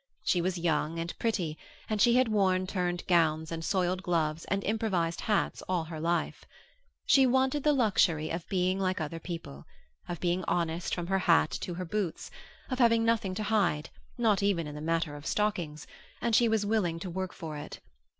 [0.23, 4.63] She was young and pretty, and she had worn turned gowns and soiled gloves and
[4.63, 6.43] improvised hats all her life.
[7.05, 9.67] She wanted the luxury of being like other people,
[10.09, 12.31] of being honest from her hat to her boots,
[12.71, 15.85] of having nothing to hide, not even in the matter of stockings,
[16.19, 17.79] and she was willing to work for it.